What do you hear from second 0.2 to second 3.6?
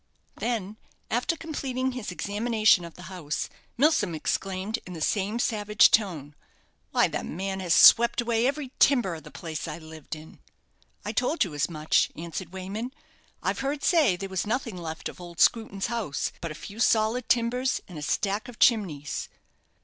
Then, after completing his examination of the house,